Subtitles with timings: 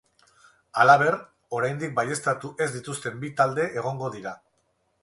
[0.83, 1.17] Halaber,
[1.59, 4.35] oraindik baieztatu ez dituzten bi talde egongo dira.